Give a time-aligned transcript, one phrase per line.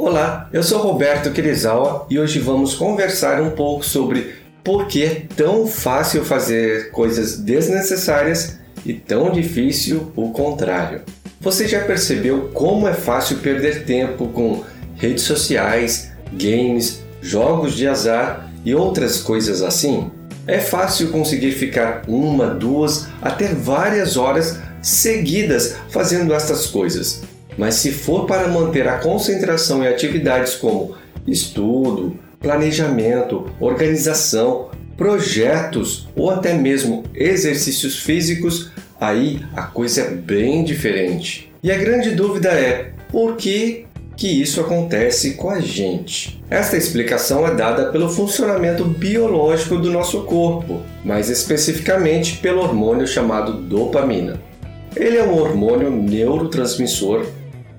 [0.00, 4.32] Olá, eu sou Roberto Kirizawa e hoje vamos conversar um pouco sobre
[4.62, 11.00] por que é tão fácil fazer coisas desnecessárias e tão difícil o contrário.
[11.40, 14.62] Você já percebeu como é fácil perder tempo com
[14.94, 20.12] redes sociais, games, jogos de azar e outras coisas assim?
[20.46, 27.20] É fácil conseguir ficar uma, duas, até várias horas seguidas fazendo estas coisas
[27.58, 30.94] mas se for para manter a concentração em atividades como
[31.26, 41.52] estudo, planejamento, organização, projetos ou até mesmo exercícios físicos, aí a coisa é bem diferente.
[41.62, 43.84] E a grande dúvida é por que
[44.16, 46.42] que isso acontece com a gente.
[46.50, 53.52] Esta explicação é dada pelo funcionamento biológico do nosso corpo, mais especificamente pelo hormônio chamado
[53.52, 54.40] dopamina.
[54.96, 57.26] Ele é um hormônio neurotransmissor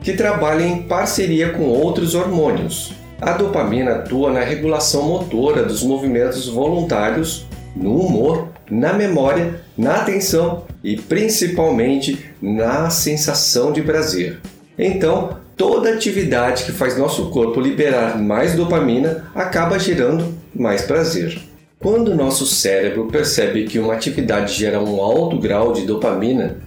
[0.02, 2.94] que trabalha em parceria com outros hormônios.
[3.22, 10.64] A dopamina atua na regulação motora dos movimentos voluntários, no humor, na memória, na atenção
[10.84, 14.40] e principalmente na sensação de prazer.
[14.78, 21.38] Então, toda atividade que faz nosso corpo liberar mais dopamina acaba gerando mais prazer.
[21.78, 26.58] Quando nosso cérebro percebe que uma atividade gera um alto grau de dopamina,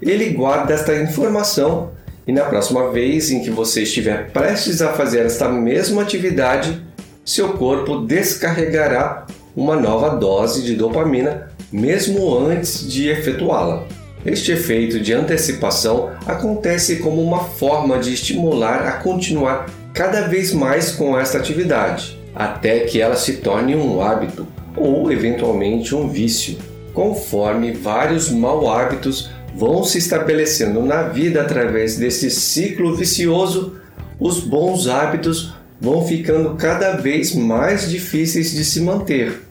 [0.00, 1.90] ele guarda esta informação
[2.28, 6.78] e na próxima vez em que você estiver prestes a fazer esta mesma atividade,
[7.24, 9.26] seu corpo descarregará
[9.56, 13.84] uma nova dose de dopamina mesmo antes de efetuá-la.
[14.26, 20.92] Este efeito de antecipação acontece como uma forma de estimular a continuar cada vez mais
[20.92, 26.58] com esta atividade, até que ela se torne um hábito ou eventualmente um vício,
[26.92, 33.76] conforme vários mau hábitos vão se estabelecendo na vida através desse ciclo vicioso,
[34.20, 39.42] os bons hábitos vão ficando cada vez mais difíceis de se manter.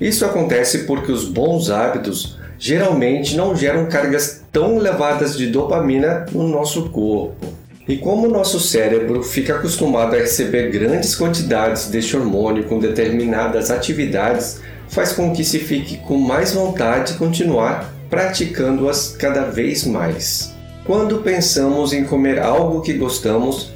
[0.00, 6.48] Isso acontece porque os bons hábitos geralmente não geram cargas tão elevadas de dopamina no
[6.48, 7.46] nosso corpo.
[7.86, 13.70] E como o nosso cérebro fica acostumado a receber grandes quantidades deste hormônio com determinadas
[13.70, 20.54] atividades, faz com que se fique com mais vontade de continuar praticando-as cada vez mais.
[20.86, 23.72] Quando pensamos em comer algo que gostamos,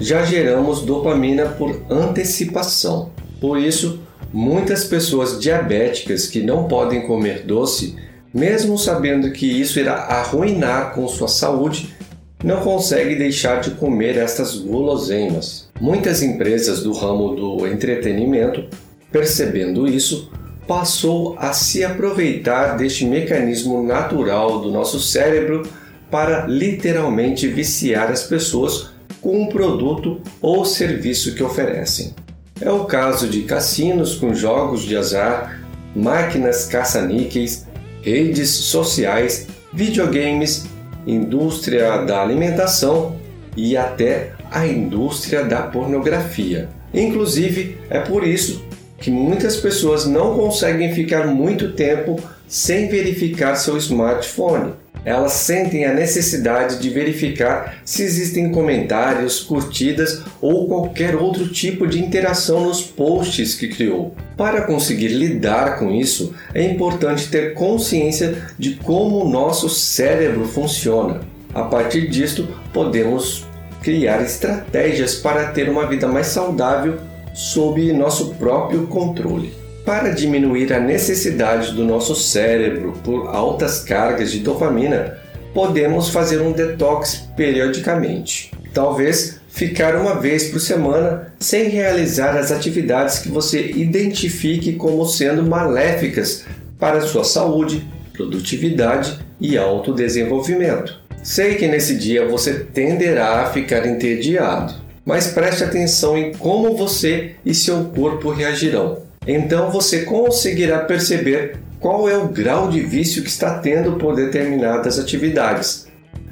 [0.00, 3.12] já geramos dopamina por antecipação.
[3.40, 4.00] Por isso,
[4.32, 7.94] muitas pessoas diabéticas que não podem comer doce,
[8.34, 11.94] mesmo sabendo que isso irá arruinar com sua saúde,
[12.42, 15.70] não conseguem deixar de comer estas guloseimas.
[15.80, 18.64] Muitas empresas do ramo do entretenimento,
[19.12, 20.28] percebendo isso,
[20.70, 25.64] passou a se aproveitar deste mecanismo natural do nosso cérebro
[26.08, 32.14] para literalmente viciar as pessoas com um produto ou serviço que oferecem.
[32.60, 35.60] É o caso de cassinos com jogos de azar,
[35.92, 37.66] máquinas caça-níqueis,
[38.00, 40.66] redes sociais, videogames,
[41.04, 43.16] indústria da alimentação
[43.56, 46.68] e até a indústria da pornografia.
[46.94, 48.69] Inclusive, é por isso
[49.00, 54.74] que muitas pessoas não conseguem ficar muito tempo sem verificar seu smartphone.
[55.02, 61.98] Elas sentem a necessidade de verificar se existem comentários, curtidas ou qualquer outro tipo de
[61.98, 64.14] interação nos posts que criou.
[64.36, 71.22] Para conseguir lidar com isso, é importante ter consciência de como o nosso cérebro funciona.
[71.54, 73.46] A partir disto, podemos
[73.82, 76.98] criar estratégias para ter uma vida mais saudável
[77.34, 79.52] sob nosso próprio controle.
[79.84, 85.18] Para diminuir a necessidade do nosso cérebro por altas cargas de dopamina,
[85.54, 88.52] podemos fazer um detox periodicamente.
[88.72, 95.42] Talvez ficar uma vez por semana sem realizar as atividades que você identifique como sendo
[95.42, 96.44] maléficas
[96.78, 101.00] para sua saúde, produtividade e autodesenvolvimento.
[101.22, 104.74] Sei que nesse dia você tenderá a ficar entediado,
[105.10, 108.98] mas preste atenção em como você e seu corpo reagirão.
[109.26, 115.00] Então você conseguirá perceber qual é o grau de vício que está tendo por determinadas
[115.00, 115.88] atividades.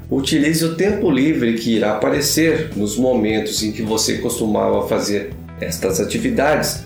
[0.09, 5.99] Utilize o tempo livre que irá aparecer nos momentos em que você costumava fazer estas
[5.99, 6.85] atividades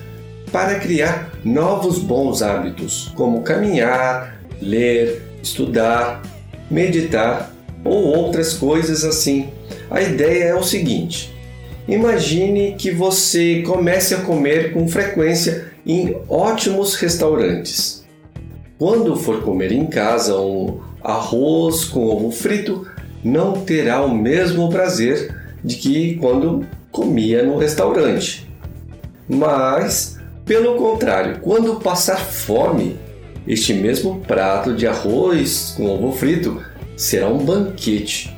[0.51, 6.23] para criar novos bons hábitos, como caminhar, ler, estudar,
[6.71, 7.53] meditar
[7.85, 9.49] ou outras coisas assim.
[9.91, 11.31] A ideia é o seguinte:
[11.87, 18.05] Imagine que você comece a comer com frequência em ótimos restaurantes.
[18.79, 22.87] Quando for comer em casa um arroz com ovo frito,
[23.23, 28.47] não terá o mesmo prazer de que quando comia no restaurante.
[29.27, 32.97] Mas, pelo contrário, quando passar fome,
[33.45, 36.61] este mesmo prato de arroz com ovo frito
[36.95, 38.33] será um banquete.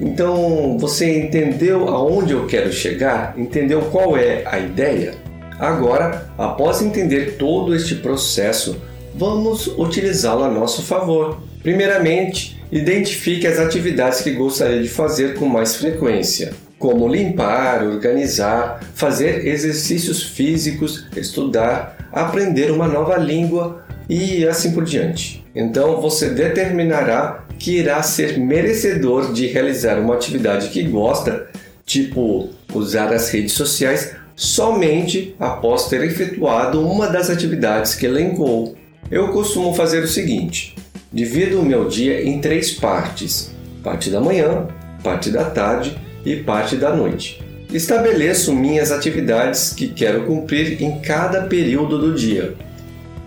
[0.00, 3.34] Então, você entendeu aonde eu quero chegar?
[3.36, 5.14] Entendeu qual é a ideia?
[5.58, 8.80] Agora, após entender todo este processo,
[9.14, 11.40] vamos utilizá-lo a nosso favor.
[11.62, 19.48] Primeiramente, identifique as atividades que gostaria de fazer com mais frequência, como limpar, organizar, fazer
[19.48, 25.44] exercícios físicos, estudar, aprender uma nova língua e assim por diante.
[25.54, 31.48] Então você determinará que irá ser merecedor de realizar uma atividade que gosta,
[31.84, 38.76] tipo usar as redes sociais, somente após ter efetuado uma das atividades que elencou.
[39.10, 40.76] Eu costumo fazer o seguinte:
[41.12, 43.50] divido o meu dia em três partes:
[43.82, 44.68] parte da manhã,
[45.02, 47.42] parte da tarde e parte da noite.
[47.72, 52.54] Estabeleço minhas atividades que quero cumprir em cada período do dia.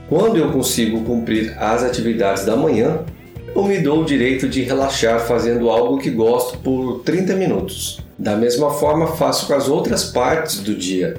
[0.09, 3.01] Quando eu consigo cumprir as atividades da manhã,
[3.55, 7.99] eu me dou o direito de relaxar fazendo algo que gosto por 30 minutos.
[8.17, 11.15] Da mesma forma, faço com as outras partes do dia.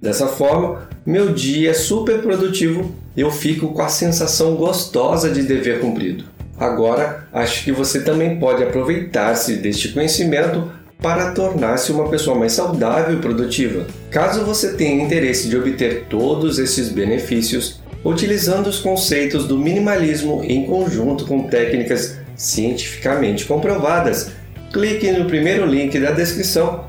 [0.00, 5.42] Dessa forma, meu dia é super produtivo e eu fico com a sensação gostosa de
[5.42, 6.24] dever cumprido.
[6.58, 10.70] Agora, acho que você também pode aproveitar-se deste conhecimento
[11.02, 13.86] para tornar-se uma pessoa mais saudável e produtiva.
[14.10, 20.66] Caso você tenha interesse de obter todos esses benefícios, utilizando os conceitos do minimalismo em
[20.66, 24.32] conjunto com técnicas cientificamente comprovadas,
[24.72, 26.84] clique no primeiro link da descrição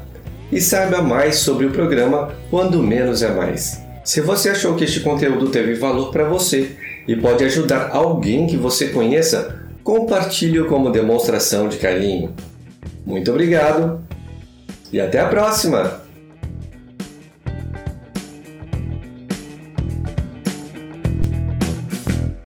[0.51, 3.81] e saiba mais sobre o programa Quando Menos é Mais.
[4.03, 6.71] Se você achou que este conteúdo teve valor para você
[7.07, 12.33] e pode ajudar alguém que você conheça, compartilhe-o como demonstração de carinho.
[13.05, 14.01] Muito obrigado
[14.91, 16.02] e até a próxima!